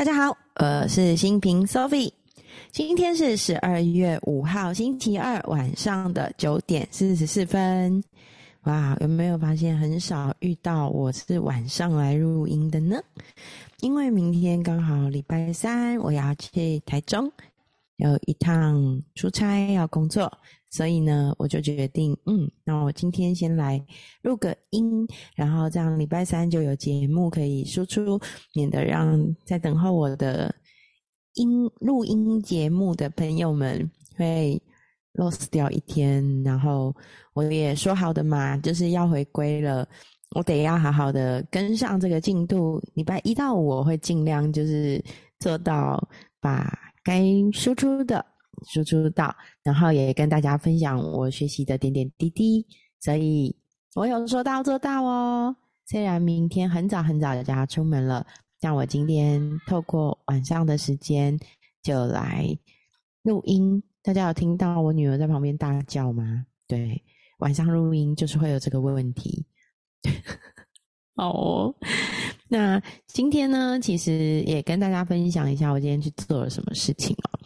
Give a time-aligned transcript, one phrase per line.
[0.00, 2.10] 大家好，我是新平 Sophie。
[2.72, 8.02] 今天是十二月五号星期二晚上的九点四十四分。
[8.62, 12.98] 哇，有没有发现很少遇到我是晚上来录音的呢？
[13.82, 17.30] 因为明天刚好礼拜三，我要去台中
[17.96, 20.32] 有一趟出差要工作，
[20.70, 23.84] 所以呢，我就决定，嗯，那我今天先来
[24.22, 28.18] 录个音，然后这样礼拜三就有节目可以输出，
[28.54, 30.54] 免得让在等候我的
[31.34, 34.60] 音录音节目的朋友们会。
[35.14, 36.94] lost 掉一天，然后
[37.34, 39.86] 我也说好的嘛，就是要回归了，
[40.36, 42.80] 我得要好好的跟上这个进度。
[42.94, 45.04] 礼拜一到五我会尽量就是
[45.40, 46.00] 做到
[46.40, 48.24] 把该输出的
[48.66, 52.66] 输出到，然后也跟大家分享我学习的点点滴滴。
[53.00, 53.56] 所以
[53.94, 55.56] 我有说到做到哦。
[55.86, 58.24] 虽然明天很早很早就要出门了，
[58.60, 61.38] 但我今天透过晚上的时间
[61.82, 62.46] 就来
[63.22, 63.82] 录音。
[64.02, 66.46] 大家有听到我女儿在旁边大叫吗？
[66.66, 67.02] 对，
[67.38, 69.44] 晚上录音就是会有这个问题。
[71.16, 71.74] 哦，
[72.48, 77.40] 那今天呢，其实也跟大家分享一下我今天去做了什么事情哦。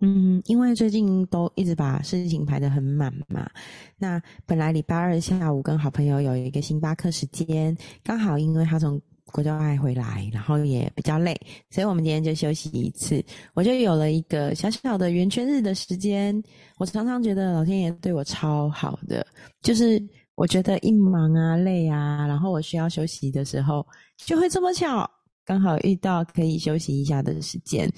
[0.00, 3.48] 嗯，因为最近都一直把事情排得很满嘛。
[3.96, 9.00] 那本来礼拜二下午跟好朋友有一个星巴克时间，刚好因为他从
[9.32, 11.34] 国教爱回来，然后也比较累，
[11.70, 13.24] 所以我们今天就休息一次。
[13.54, 16.40] 我就有了一个小小的圆圈日的时间。
[16.78, 19.26] 我常常觉得老天爷对我超好的，
[19.62, 20.00] 就是
[20.34, 23.84] 我觉得一忙啊、累啊，然后我需要休息的时候，
[24.18, 25.10] 就会这么巧，
[25.44, 27.90] 刚好遇到可以休息一下的时间。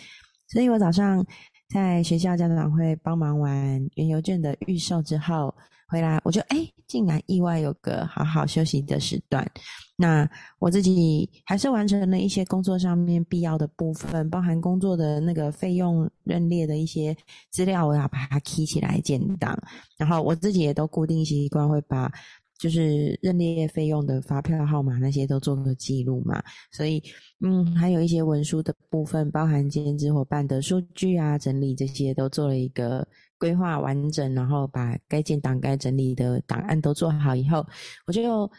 [0.46, 1.22] 所以我早上
[1.68, 3.52] 在学校家长会帮忙完
[3.94, 5.54] 原邮卷的预售之后。
[5.90, 9.50] 回来，我就哎，竟然意外有个好好休息的时段。
[9.96, 17.16] 那我自己还是完成了一些工作上面必要的部分，包含工作的那个费用认列的一些
[17.50, 19.58] 资料，我要把它贴起来建档。
[19.96, 22.12] 然后我自己也都固定习惯会把
[22.58, 26.42] 就是认列费用的发票号码那些都做个记录嘛。
[26.72, 27.02] 所以，
[27.40, 33.06] 嗯，还有一些文书的部分，包含兼职伙伴的数据啊整理这些，都做了一个。
[33.40, 37.64] 规划完整，然后把该建档、该整理的档案都做好以后，
[38.04, 38.50] 我就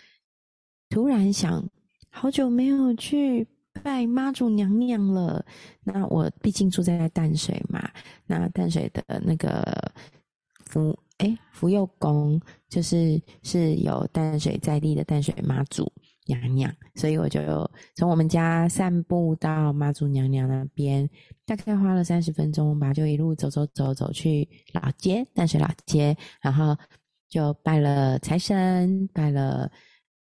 [0.88, 1.62] 突然想，
[2.10, 3.46] 好久没有去
[3.84, 5.46] 拜妈祖娘娘了。
[5.84, 7.92] 那我毕竟住在淡水嘛，
[8.26, 9.62] 那淡水的那个
[10.68, 15.90] 福哎福佑宫，就是是有淡水在地的淡水妈祖。
[16.26, 17.42] 娘娘，所以我就
[17.96, 21.10] 从我们家散步到妈祖娘娘那边，
[21.44, 26.78] 大概花了三十分钟吧，就一路走走走走去老街淡水老街，然后
[27.30, 29.72] 就拜了财神，拜了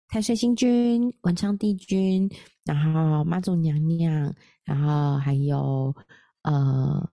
[0.10, 2.30] 太岁星君、文昌帝君，
[2.66, 5.96] 然后妈祖娘娘，然后还有
[6.42, 7.10] 呃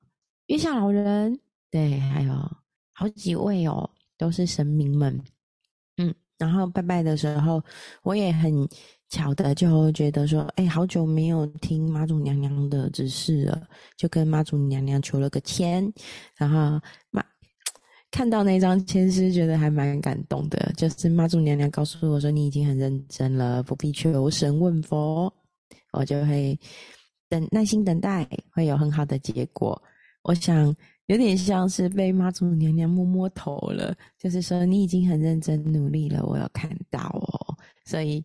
[0.47, 1.39] 月下老人，
[1.71, 2.33] 对，还有
[3.00, 3.88] 好几位哦，
[4.19, 5.19] 都是神明们。
[5.97, 7.62] 嗯然后拜拜的时候，
[8.03, 8.69] 我也很
[9.09, 13.66] 巧的就觉得说，哎，好久没有听妈祖娘娘的指示了，
[13.97, 15.91] 就跟妈祖娘娘求了个签，
[16.37, 16.78] 然后
[17.09, 17.25] 妈
[18.10, 20.71] 看到那张签诗，觉得还蛮感动的。
[20.77, 25.33] 就是妈祖娘娘告诉我说，你已经很认真了，不必求神问佛，
[25.93, 26.59] 我就会
[27.31, 29.83] 等耐心等待，会有很好的结果。
[30.22, 30.77] 我想。
[31.10, 38.25] 有点像是被妈祖娘娘摸摸头了，就是说你已经很认真努力了，我有看到哦，所以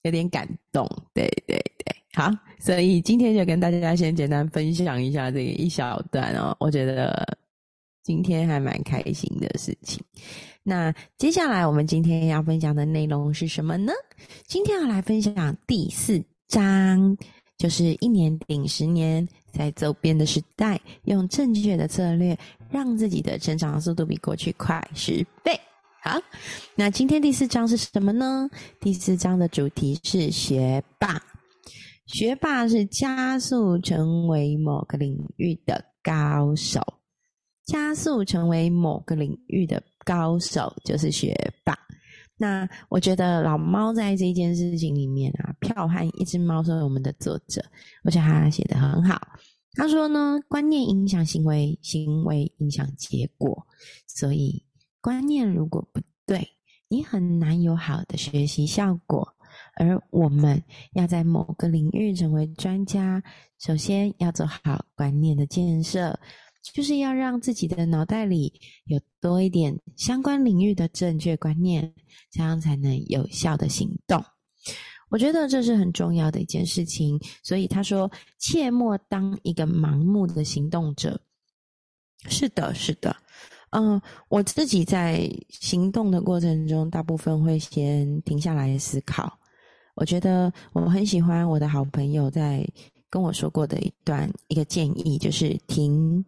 [0.00, 0.88] 有点感动。
[1.12, 7.36] 对对对，好，所以今天就跟大家先简单分享一下这个一小段哦，我觉得
[8.02, 10.02] 今天还蛮开心的事情。
[10.62, 13.92] 那接下来我们今天要分享的内容是什么呢？
[14.46, 17.18] 今天要来分享第四章。
[17.62, 22.36] 就是一年顶十年，在周边的时代，用正确的策略，
[22.68, 25.52] 让自己的成长速度比过去快十倍。
[26.02, 26.20] 好，
[26.74, 28.50] 那今天第四章是什么呢？
[28.80, 31.22] 第四章的主题是学霸。
[32.06, 36.80] 学霸是加速成为某个领域的高手，
[37.64, 41.32] 加速成为某个领域的高手就是学
[41.62, 41.78] 霸。
[42.42, 47.64] 那我觉得老猫在这件事情里面啊，票和一只猫是我们的作者，
[48.02, 49.16] 我觉得他写的很好。
[49.74, 53.64] 他说呢，观念影响行为，行为影响结果，
[54.08, 54.60] 所以
[55.00, 56.44] 观念如果不对，
[56.88, 59.36] 你很难有好的学习效果。
[59.74, 60.60] 而我们
[60.94, 63.22] 要在某个领域成为专家，
[63.60, 66.18] 首先要做好观念的建设。
[66.62, 68.52] 就是要让自己的脑袋里
[68.86, 71.92] 有多一点相关领域的正确观念，
[72.30, 74.24] 这样才能有效的行动。
[75.10, 77.20] 我觉得这是很重要的一件事情。
[77.42, 81.20] 所以他说：“切莫当一个盲目的行动者。”
[82.30, 83.14] 是的，是的。
[83.70, 89.38] 嗯，我自己在行动的过程中，大部分会先停下来思考。
[89.94, 92.66] 我觉得我很喜欢我的好朋友在
[93.10, 96.24] 跟我说过的一段一个建议，就是停、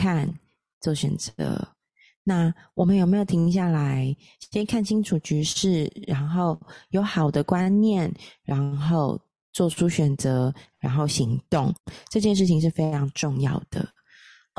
[0.00, 0.32] 看、
[0.80, 1.68] 做选择。
[2.24, 4.16] 那我们有没有停下来，
[4.50, 6.58] 先看清楚局势，然后
[6.90, 8.10] 有好的观念，
[8.42, 9.20] 然后
[9.52, 11.74] 做出选择，然后行动？
[12.08, 13.86] 这件事情是非常重要的。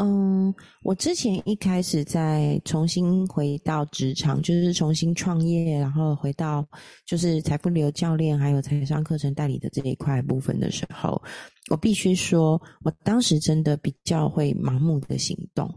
[0.04, 0.52] 嗯，
[0.82, 6.68] 我之前一开始在重新回到职场，就是重新创业，然后回到
[7.06, 11.22] 就是财富流教练还有财商课程代理的这一块部分的时候，
[11.70, 15.72] 我必须说，我当时真的比较会盲目的行动，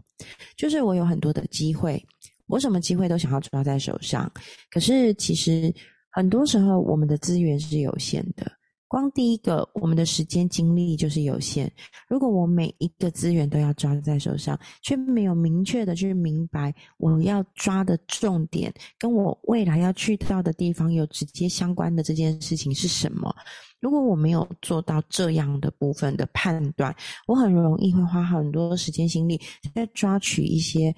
[0.57, 2.03] 就是我有很多的机会，
[2.47, 4.31] 我什么机会都想要抓在手上，
[4.71, 5.71] 可是其实
[6.09, 8.51] 很多时候我们的资源是有限的。
[8.87, 11.71] 光第一个，我们的时间精力就是有限。
[12.07, 23.35] 如果我每一个资源都要抓在手上，却没有明确的去明白我要抓的重点，跟我未来要去到的地方有直接相关的这件事情是什么？
[23.81, 26.95] 如果我没有做到这样的部分的判断，
[27.27, 29.39] 我很容易会花很多时间心力
[29.73, 30.95] 在抓取一些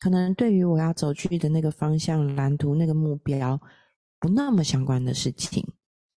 [0.00, 3.60] 可能对于我要走去的那个方向蓝图、那个目标
[4.18, 5.64] 不那么相关的事情。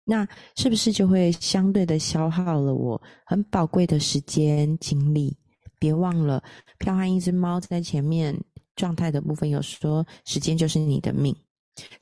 [0.10, 5.38] 那是不是就会相对的消耗了我很宝贵的时间精力？
[5.78, 6.44] 别忘了，
[6.80, 8.36] 彪悍一只猫在前面
[8.76, 11.36] 状态的部分有说，时间就是你的命。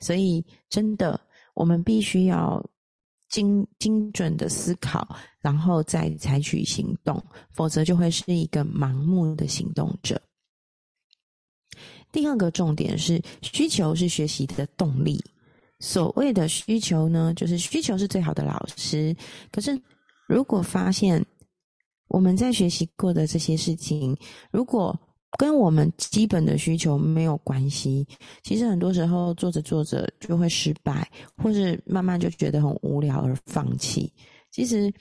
[0.00, 1.20] 所以真的，
[1.52, 2.64] 我们必须要
[3.28, 5.06] 精精准的思考，
[5.42, 7.22] 然后再采取行动，
[7.52, 10.18] 否则就会是一个盲目的行动者。
[12.10, 15.22] 第二个重点是，需求是学习的动力。
[15.80, 19.14] 所谓的需求呢，就是需求是最好的老师。
[19.50, 19.80] 可是，
[20.28, 21.24] 如果发现
[22.08, 24.16] 我们在学习过的这些事情，
[24.50, 24.98] 如果
[25.38, 28.06] 跟我们基本的需求没有关系，
[28.42, 34.10] 其实很多时候做着做着就会失败，或是慢慢就觉得很无聊而放弃。
[34.50, 34.92] 其实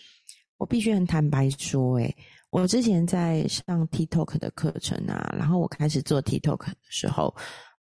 [0.57, 2.15] 我必须很坦白说，诶
[2.49, 7.33] 我之前在上 TikTok 的课程啊，然后我开始做 TikTok 的时候，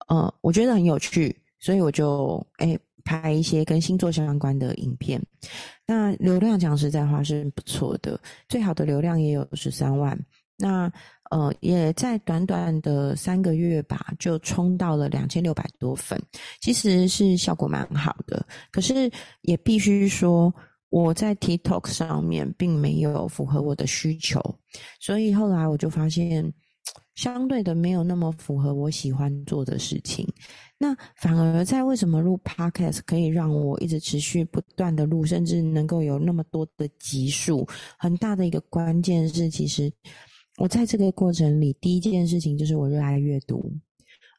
[0.07, 5.21] 呃，我觉得很有趣，所以我就诶拍一些跟星座相关的影片，
[5.85, 8.19] 那流量讲实在话是不错的，
[8.49, 10.19] 最好的流量也有十三万。
[10.57, 10.91] 那
[11.31, 16.21] 呃，也在短短的三个月吧，就冲到了两千六百多粉，
[16.59, 18.45] 其实是效果蛮好的。
[18.73, 19.09] 可是
[19.43, 20.53] 也必须说，
[20.89, 24.41] 我在 TikTok 上面并没有符合我的需求，
[24.99, 26.53] 所以后来我就发现。
[27.15, 30.23] 相对的没有那么符合我喜欢做的事情，
[30.77, 39.91] 那反而在为什么录 podcast 可以让我一直持续不断的录，甚至能够有那么多的集数，很大的一个关键是，其实
[40.57, 43.71] 我在这个过程里，第一件事情就是我热爱阅读，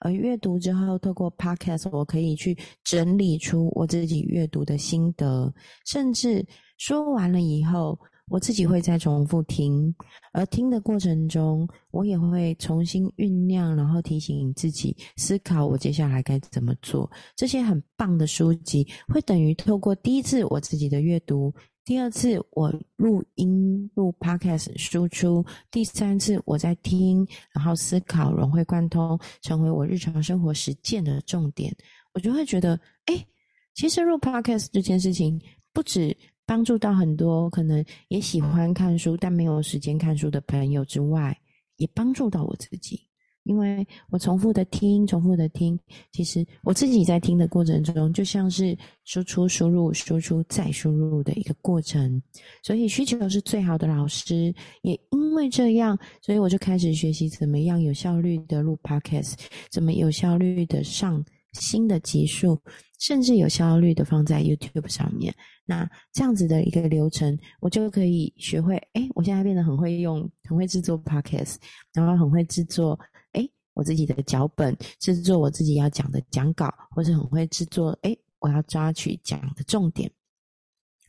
[0.01, 5.53] 而阅读之后，透过 podcast 我可以去整理出我自己阅读的心得，
[5.87, 6.47] 甚至
[6.77, 7.99] 说完了以后。
[8.29, 9.95] 我自己会再重复听，
[10.33, 17.11] 而听的过程中，我也会重新酝酿，然后提醒自己思考我接下来该怎么做。
[17.35, 21.53] 这些很棒的书籍，会等于透过第一次我自己的阅读，
[21.85, 31.75] 第二次我录音录 podcast 输出，第三次我在听，然后思考融会贯通，成为我日常生活实践的重点。
[32.13, 33.27] 我就会觉得，哎，
[33.75, 35.41] 其实录 podcast 这件事情
[35.73, 36.17] 不止。
[36.49, 41.39] 帮助到很多可能也喜欢看书但没有时间看书的朋友之外，
[41.77, 42.99] 也帮助到我自己，
[43.43, 45.79] 因为我重复的听，重复的听，
[46.11, 48.75] 其实我自己在听的过程中，就像是
[49.05, 52.23] 输出、输入、输出再输入的一个过程。
[52.63, 54.51] 所以需求是最好的老师，
[54.81, 59.35] 也因为这样，所以我就开始学习怎么样有效率的录 podcast，
[59.71, 61.23] 怎么有效率的上。
[61.53, 62.61] 新的集数，
[62.99, 65.35] 甚至有效率的放在 YouTube 上面。
[65.65, 68.77] 那这样子的一个流程，我就可以学会。
[68.95, 71.57] 哎，我现在变得很会用，很会制作 Podcast，
[71.93, 72.99] 然后很会制作。
[73.33, 77.99] 哎，我自己的脚本，制作我自己要讲的讲稿，或是很会制作。
[78.03, 80.11] 哎，我要抓取讲的重点。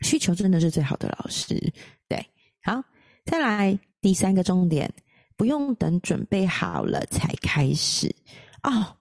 [0.01, 1.55] 需求真的是最好的老师。
[2.07, 2.25] 对，
[2.63, 2.83] 好，
[3.25, 4.91] 再来第三个重点，
[5.37, 8.13] 不用等准备好了才开始
[8.63, 8.98] 哦。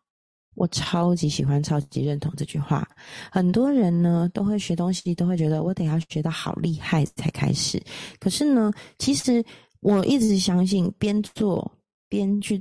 [0.59, 2.87] 我超级喜欢、超级认同这句话。
[3.31, 7.81] 很多人呢都会学东西，都会觉得我得要学到好厉害才开始。
[8.19, 9.43] 可是呢，其实
[9.81, 11.71] 我一直相信，边做
[12.09, 12.61] 边去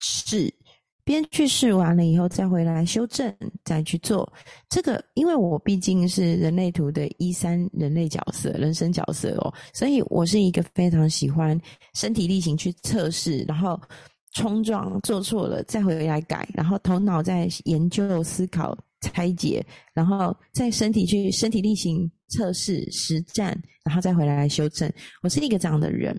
[0.00, 0.52] 试，
[1.02, 4.30] 边去试完了以后，再回来修正，再去做
[4.68, 5.02] 这个。
[5.14, 11.58] 因为我毕竟是人类图的一三人类角色、人生角色哦，所以我是一个非常喜欢
[11.94, 13.80] 身体力行去测试，然后
[14.32, 24.90] 冲撞，做错了再回来改，然后头脑在研究、思考、拆解，然后在身体去身体力行测试、实战，然后再回来修正。
[25.22, 26.18] 我是一个这样的人。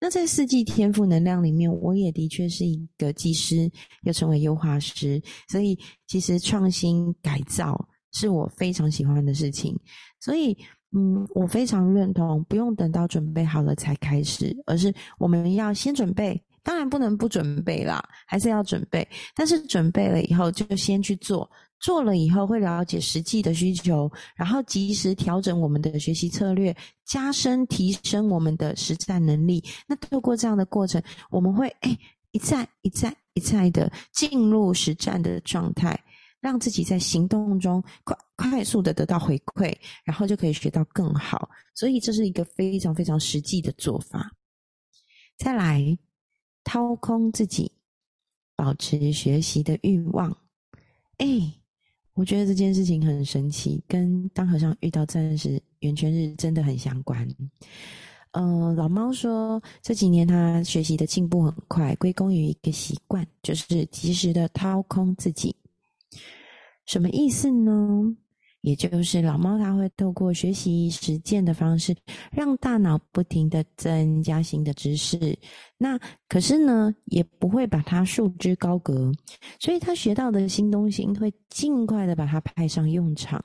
[0.00, 3.70] 那在四季天赋能量里面，我也的确是一个技师，
[4.02, 9.74] 又成为优化师，所以其实创新改造是我非常喜欢的事情。
[10.20, 10.52] 所以，
[10.94, 16.42] 嗯，我非常认同，不用等到准备好了才开始，而是我们要先准备。
[16.64, 19.06] 当然不能不准备啦，还是要准备。
[19.36, 21.48] 但是准备了以后，就先去做。
[21.80, 29.62] 做了以后会了解实际的需求，然后及时调整我们的学习策略，加深提升我们的实战能力。
[29.86, 31.94] 那透过这样的过程，我们会哎
[32.30, 35.98] 一再一再一再的进入实战的状态，
[36.40, 39.70] 让自己在行动中快快速的得到回馈，
[40.04, 41.50] 然后就可以学到更好。
[41.74, 44.30] 所以这是一个非常非常实际的做法。
[45.36, 45.82] 再来，
[46.64, 47.70] 掏空自己，
[48.56, 50.36] 保持学习的欲望。
[51.18, 51.52] 哎。
[52.16, 57.28] 我觉得这件事情很神奇，跟当和尚遇到钻石圆圈日真的很相关。
[58.30, 65.56] 嗯，老猫说这几年他学习的进步很快，归功于一个习惯，就是及时的掏空自己。
[66.86, 68.16] 什么意思呢？
[68.64, 71.94] 也就是老猫，它会透过学习实践的方式，
[72.32, 75.38] 让大脑不停的增加新的知识。
[75.76, 79.12] 那可是呢，也不会把它束之高阁，
[79.60, 83.44] 所以它学到的新东西会尽快的把它派上用场。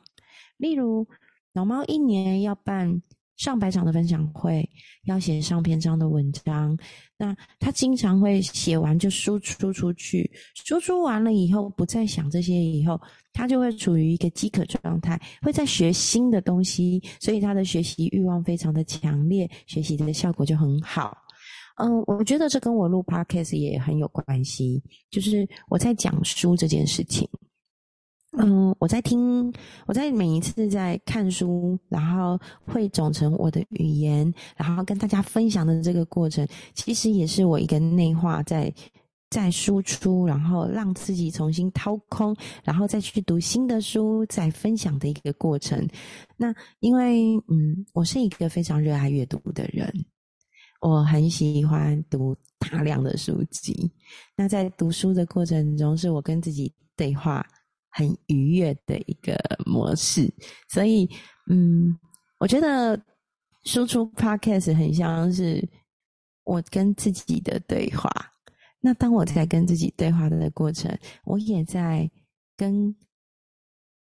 [0.55, 1.05] 例如，
[1.51, 3.01] 老猫一年要办。
[3.39, 4.69] 上百场的分享会，
[5.05, 6.77] 要写上篇章的文章，
[7.17, 10.29] 那他经常会写完就输出出去，
[10.65, 12.99] 输出完了以后不再想这些，以后
[13.31, 21.17] 他就会处于一个饥渴状态，会在学新的东西，所以他的学习欲望非常的强烈，学习的效果就很好。
[21.77, 27.25] 嗯，我觉得这跟我录 podcast 也很有关系，就是我在讲书这件事情。
[28.37, 29.51] 嗯，我在听，
[29.87, 38.71] 我在每一次在看书，然后汇总成我的语言，然后跟大家分享的这个过程，其实也是我一个内化在
[39.31, 45.85] 在输出，然后让自己重新掏空，然后再去读新的书，再分享的一个过程。
[46.37, 49.91] 那因为嗯，我是一个非常热爱阅读的人，
[50.81, 53.91] 我很喜欢读大量的书籍。
[54.35, 57.43] 那在读书的过程中，是我跟自己对话。
[57.99, 60.33] 很愉悦的一个模式，
[60.69, 61.05] 所以，
[61.49, 61.93] 嗯，
[62.39, 62.97] 我觉得
[63.65, 65.67] 输出 podcast 很像是
[66.45, 68.09] 我跟自己的对话。
[68.79, 72.09] 那当我在跟自己对话的过程，我也在
[72.55, 72.95] 跟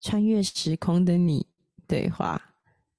[0.00, 1.46] 穿越时空的你
[1.86, 2.40] 对话。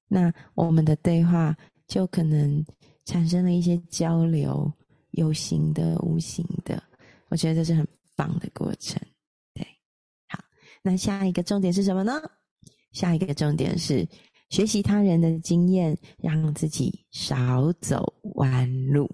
[0.06, 1.56] 那我们的对话
[1.88, 2.64] 就可能
[3.04, 4.72] 产生了一些交流，
[5.10, 6.80] 有形的、无形的。
[7.30, 7.84] 我觉得这是很
[8.14, 8.96] 棒的过程。
[10.86, 12.12] 那下一个重点是什么呢？
[12.92, 14.06] 下一个重点是
[14.50, 19.10] 学习他人的经验，让自己少走弯路。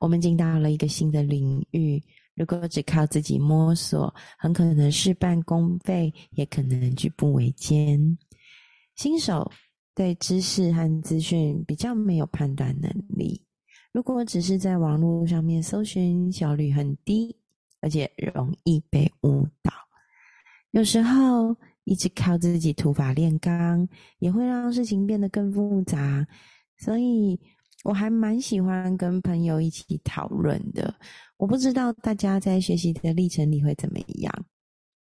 [0.00, 2.02] 我们进到了一个新的领域，
[2.34, 8.18] 如果只靠自己摸索，很可能事半功倍，也可能举步维艰。
[8.96, 9.48] 新手
[9.94, 13.40] 对知识和资讯比较没有判断能力，
[13.92, 17.36] 如果只是在网络上面搜寻，效率很低，
[17.80, 19.72] 而且容易被误导。
[20.74, 23.88] 有时候一直靠自己土法炼钢，
[24.18, 26.26] 也会让事情变得更复杂。
[26.78, 27.38] 所以
[27.84, 30.92] 我还蛮喜欢跟朋友一起讨论的。
[31.36, 34.46] 我不知道大家在学习的历程里会怎么样。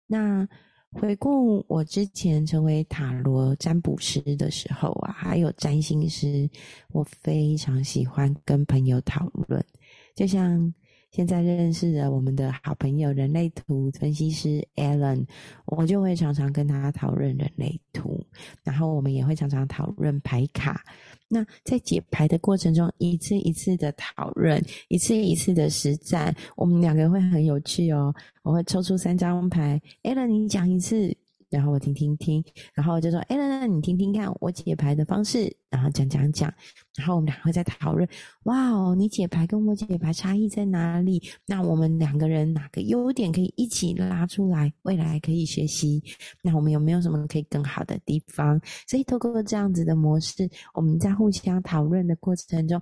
[0.07, 0.49] 那
[0.93, 6.49] 回顾我之前成为塔罗占卜师的时候啊，还有占星师，
[6.93, 9.67] 我非常喜欢跟朋友讨论，
[10.15, 10.73] 就像。
[11.17, 15.25] 现在认识了我们的好朋友人类图分析师 Alan，
[15.65, 18.23] 我就会常常跟他讨论人类图，
[18.63, 20.85] 然后我们也会常常讨论牌卡。
[21.27, 28.15] 那在解牌的过程中，一次一次的讨论，一次一次的实战，我们两个会很有趣哦。
[28.43, 31.17] 我会抽出三张牌，Alan 你讲一次。
[31.49, 36.53] 然后我听听听，然后就说：“哎，那那你听听看我解牌的方式。”然后讲讲讲，
[36.97, 38.09] 然后我们两个在讨论
[38.45, 41.23] ：“哇哦，你解牌跟我解牌差异在哪里？
[41.45, 46.03] 那我们两个人哪个优点可以一起拉出来，未来可以学习？
[46.43, 52.81] 那我们有没有什么可以更好的地方？”所以透过这样子的模式，我们在互相讨论的过程中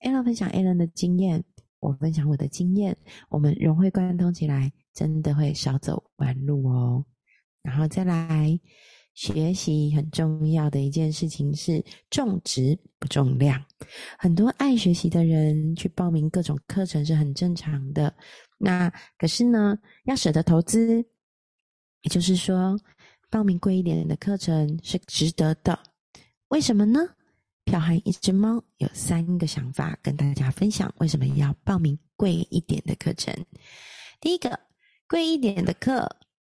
[0.00, 1.44] a l n 分享 a l n 的经验。
[1.80, 2.96] 我分享我的经验，
[3.28, 7.04] 我们融会贯通起来，真的会少走弯路哦。
[7.64, 8.56] 然后再来，
[9.14, 13.60] 学习很重要的一件事情是重质不重量。
[14.18, 18.14] 很多爱学习的人去报名各种课程是很正常的。
[18.58, 21.04] 那可是呢，要舍得投资，
[22.02, 22.78] 也就是说，
[23.30, 25.78] 报名贵一点的课程是值得的。
[26.48, 27.00] 为什么呢？
[27.64, 33.34] 票汉一只猫有三个想法跟大家分享，为什么要报名贵一点的课程？
[34.20, 34.60] 第一个，
[35.08, 36.06] 贵一点的课，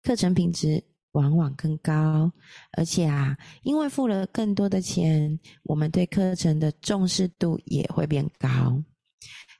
[0.02, 0.82] 课程品质
[1.16, 2.30] 往往更高，
[2.72, 8.80] 而且啊，因为付了更多的钱，我们对课程的重视度也会变高。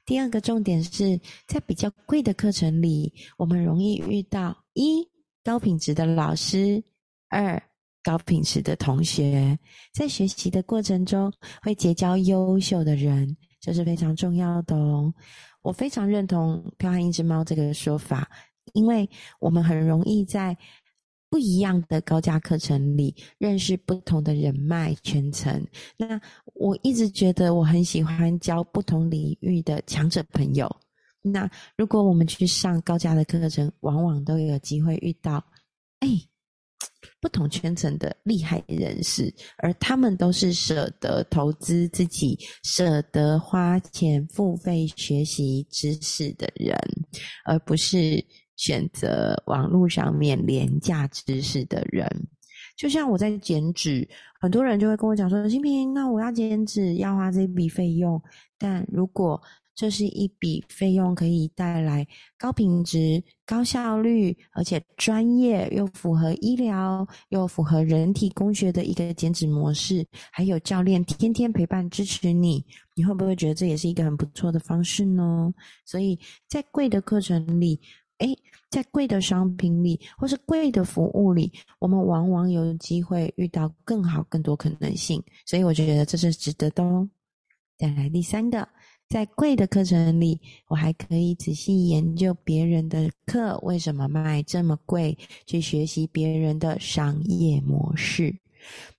[0.05, 5.05] 第二个重点是在比较贵的课程里，我们容易遇到一
[5.43, 6.83] 高品质的老师，
[7.29, 7.61] 二。
[8.03, 9.59] 高品质的同学
[9.93, 11.29] 在学习的过程中
[11.61, 15.13] 会结交优秀的人，这是非常重要的哦。
[15.61, 18.29] 我非常认同“飘悍一只猫”这个说法，
[18.71, 19.09] 因为
[19.41, 20.57] 我们很容易在
[21.29, 25.65] 不一样的高价课程里认识不同的人脉圈层。
[25.97, 26.19] 那
[26.53, 30.73] 我一直觉得我很喜欢交不同领域的强者朋友。
[31.21, 35.43] 那如果我们去上高价的课程，往往都有机会遇到，
[35.99, 36.09] 哎。
[37.19, 46.77] 不同圈层的厉害人士，而他们都是舍得投资自己、舍得花钱付费学习知识的人，
[47.45, 48.23] 而不是
[48.57, 52.05] 选择网络上面廉价知识的人。
[52.75, 54.07] 就像我在减脂，
[54.39, 58.21] 很多人就会跟我讲说：“新平，那我要减脂，要花这笔费用。”
[58.59, 59.41] 但如果
[59.73, 62.05] 这是一笔费用，可以带来
[62.37, 70.05] 高品质、高效率，而且专业又符合医疗又符合人体工学的一个减脂模式。
[70.31, 72.63] 还有教练天天陪伴支持你，
[72.95, 75.51] 你会不会觉得这也是一个很不错的方式呢？
[75.85, 77.79] 所以在贵的课程里，
[78.19, 78.37] 诶，
[78.69, 85.21] 在贵的商品里，或是贵的服务里，我们往往有机会遇到更好、更多可能性。
[85.45, 87.07] 所以我就觉得这是值得的哦。
[87.77, 88.67] 再来第三个。
[89.09, 90.37] 在贵的课程里，
[90.67, 98.37] 我还可以仔细研究别人的课为什么卖这么贵，去学习别人的商业模式。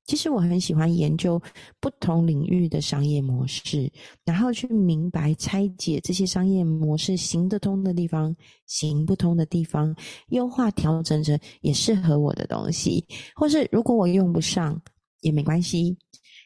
[0.04, 1.40] 其实我很喜欢研究
[1.80, 3.90] 不同领域的商业模式，
[4.24, 8.34] 然后去明白拆解这些商业模式行得通的地方、
[8.66, 9.94] 行不通的地方，
[10.28, 13.04] 优化调整成也适合我的东西，
[13.34, 14.80] 或是如果我用不上
[15.20, 15.96] 也没关系。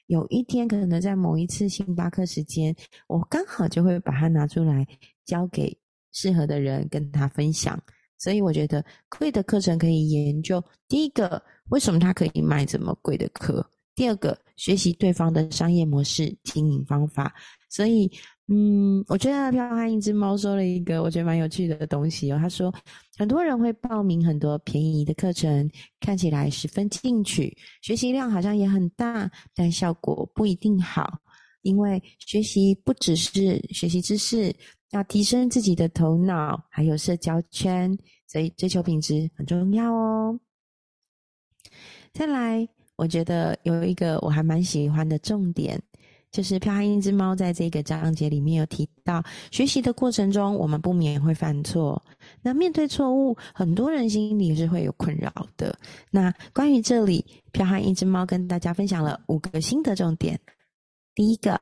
[0.08, 2.74] 有一天，可能在某一次星巴克时间，
[3.06, 4.86] 我刚好就会把它拿出来
[5.24, 5.74] 交给
[6.12, 7.80] 适合的人跟他分享。
[8.22, 8.84] 所以我觉得
[9.18, 13.60] 贵的课程可以研究：第一个，为什么他可以卖这么贵的课；
[13.96, 17.34] 第二个，学习对方的商业模式、经营方法。
[17.68, 18.10] 所以。
[18.48, 22.38] 嗯，我觉得彪悍一只猫说了一个我觉得蛮有趣的东西哦。
[22.38, 22.74] 他说，
[23.16, 31.18] 很多人会报名很多便宜的课程，看起来十分进取，学习量好像也很大，但效果不一定好。
[31.62, 34.54] 因为学习不只是学习知识，
[34.90, 37.96] 要提升自己的头脑，还有社交圈，
[38.26, 40.38] 所以追求品质很重要哦。
[42.12, 45.80] 再来，我觉得有一个我还蛮喜欢的重点。
[46.30, 52.02] 就是飘悍一只猫在这个章节里面有提到，学习的过程中我们不免会犯错。
[52.40, 55.78] 那面对错误，很多人心里是会有困扰的。
[56.10, 57.22] 那关于这里，
[57.52, 60.40] 飘悍一只猫跟大家分享了五个新的重点。
[61.14, 61.60] 第一个，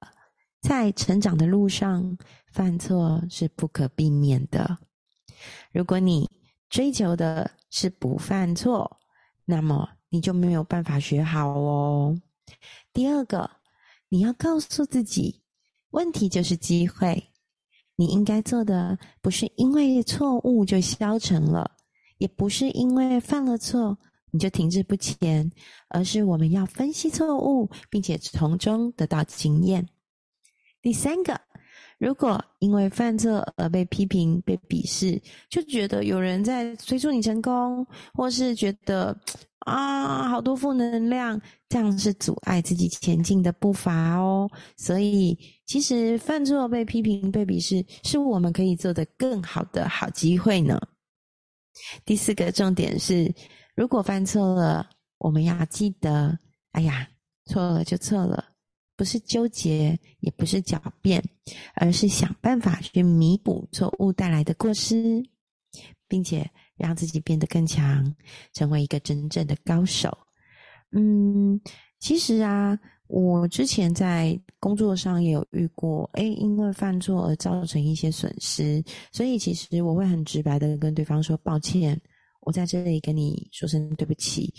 [0.61, 2.17] 在成长的路上，
[2.53, 4.79] 犯错是不可避免的。
[5.73, 6.29] 如果你
[6.69, 8.99] 追求的是不犯错，
[9.45, 12.21] 那么你就没有办法学好哦。
[12.93, 13.51] 第二个。
[14.13, 15.41] 你要告诉自己，
[15.91, 17.29] 问题就是机会。
[17.95, 21.71] 你应该做的不是因为错误就消沉了，
[22.19, 23.97] 也不是因为犯了错
[24.31, 25.51] 你就停滞不前，
[25.89, 29.89] 而是我们要分析错误，并且从中得到经验。
[30.83, 31.41] 第三个，
[31.99, 39.19] 如果因为犯错而被批评、被鄙视，就觉得有人在催促你成功，或是觉得。
[39.67, 41.39] 啊，好多负能量，
[41.69, 44.51] 这样是阻碍自己前进的步伐哦。
[44.79, 50.81] 所以，其实犯错、被批评、被鄙视，是我们可以做的更好的好机会呢。
[52.07, 53.31] 第四个重点是，
[53.75, 56.39] 如果犯错了，我们要记得，
[56.73, 57.09] 哎呀，
[57.47, 58.45] 错了就错了，
[58.97, 61.23] 不是纠结，也不是狡辩，
[61.75, 65.23] 而是想办法去弥补错误带来的过失，
[66.09, 66.51] 并且。
[66.81, 68.11] 让自己变得更强，
[68.55, 70.17] 成为一个真正的高手。
[70.93, 71.61] 嗯，
[71.99, 82.01] 其实啊，我之前在工作上也有遇过，哎，因为犯错而造成一些损失，所以其实我会很直白的跟对方说抱歉，
[82.51, 84.53] 我在这里跟你说声对不起，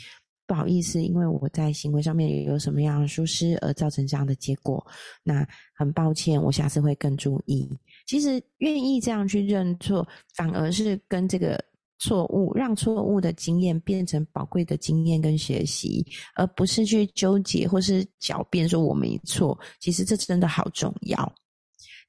[0.47, 4.81] 不好意思，因为我在行为上面有什么样的疏失而造成这样的结果，
[5.23, 7.69] 那很抱歉，我下次会更注意。
[8.07, 11.61] 其实愿意这样去认错，反而是跟这个。
[12.03, 19.55] 错误让错误的经验变成宝贵的经验跟学习，而不是去纠结或是狡辩说我没错。
[19.79, 21.31] 其实这真的好重要。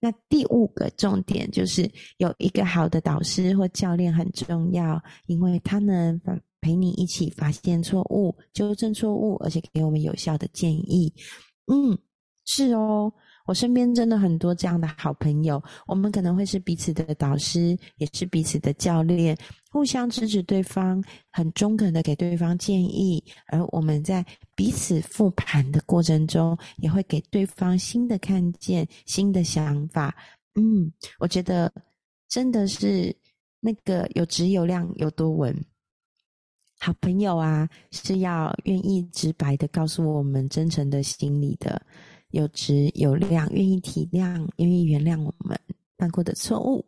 [0.04, 6.20] 那第五个重点就是有一个好的导师或教练很重要，因为他能
[6.60, 11.14] 陪你一起发现错误、纠正错误，而且给我们有效的建议。
[11.72, 11.96] 嗯，
[12.44, 13.12] 是哦。
[13.52, 19.36] 我身边真的很多这样的好朋友，我们可能会是彼此的导师，也是彼此的教练，
[19.70, 24.24] 互相支持对方，很中肯的给对方建议，而我们在
[24.56, 30.16] 彼此复盘的过程中，也会给对方新的看见、新的想法。
[30.54, 31.70] 嗯，我觉得
[32.30, 33.14] 真的是
[33.60, 35.54] 那个有质有量有多稳，
[36.80, 41.82] 好朋友啊，是要愿意直白的告诉我们真诚的心里的。
[42.32, 45.58] 有值有量，愿意体谅，愿意原谅我们
[45.96, 46.84] 犯过的错误，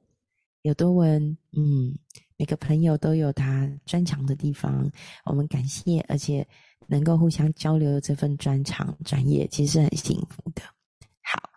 [0.62, 1.36] 有多文？
[1.52, 1.96] 嗯，
[2.36, 4.90] 每个朋友都有他专长的地方，
[5.24, 6.46] 我们感谢，而且
[6.86, 10.62] 能够互相交流这份专长专业，其实很幸福的。
[11.22, 11.50] 好，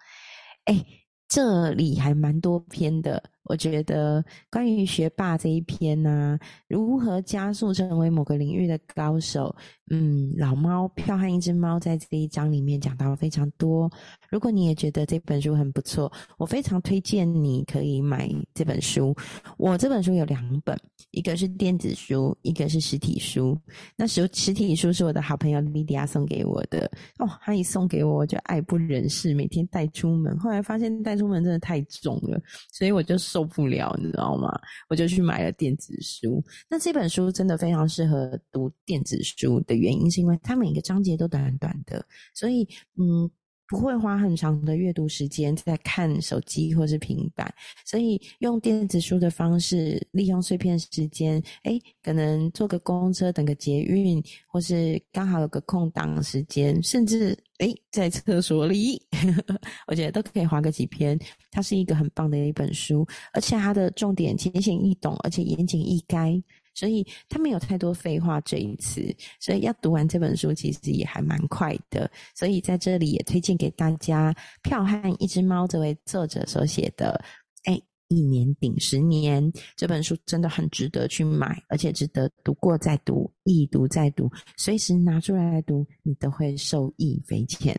[0.65, 0.85] 哎，
[1.27, 3.23] 这里还蛮多篇的。
[3.47, 9.55] 我觉得关于学霸这一篇呢，如何加速成为某个领域的高手？
[9.89, 13.89] 嗯，老猫票和一只猫在这一章里面讲到了非常多。
[14.29, 19.15] 如果你也觉得这本书很不错，我非常推荐你可以买这本书。
[19.57, 20.77] 我这本书有两本，
[21.11, 23.57] 一个是电子书，一个是实体书。
[23.95, 30.37] 那实实体书是我的好朋友莉迪亚送给我的哦，他一送给我，我就爱不忍释，每天带出门。
[30.37, 32.37] 后来发现带出门真的太重了，
[32.73, 33.17] 所以我就。
[33.37, 34.49] 受不了，你知道吗？
[34.89, 36.43] 我就去买了电子书。
[36.67, 43.29] 那这本书真的非常适合读电子书的原因，是因为它每个章节都短短的，所以嗯。
[43.67, 47.53] 不会花很长的阅读时间在看手机或是平板，
[47.85, 59.01] 所以用电子书的方式，利用碎片时间，哎，可能坐个公车、等个捷运，或是刚好有个空档时间，甚至哎在厕所里，
[59.87, 61.19] 我觉得都可以划个几篇。
[61.51, 66.41] 它是一个很棒的一本书，而且它的重点浅显易懂，而且言简意赅。
[66.77, 69.01] 所以他没有太多废话这一次，
[69.39, 72.09] 所以要读完这本书其实也还蛮快的。
[72.35, 77.19] 所以在这里也推荐给大家，《票和一只猫》这位作者所写的，
[77.63, 87.73] 哎，一年顶十年这本书真的很值得去买，而且值得读过再读，一读再读，随时拿出来读，你都会受益匪浅。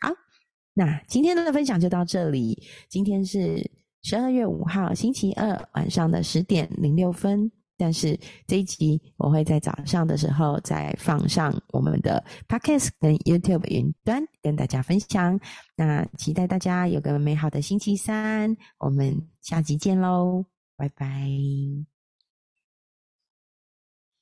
[0.00, 0.10] 好，
[0.74, 2.62] 那今天的分享就到这里。
[2.90, 3.66] 今天是
[4.02, 7.50] 十二月五号星期二晚上的十点零六分。
[7.76, 15.38] 但是这一集我会在早上的时候再放上我们的 Podcast 跟 YouTube 云端跟大家分享。
[15.76, 20.44] 那期待大家有个美好的星期三，我们下集见喽，
[20.76, 21.91] 拜拜。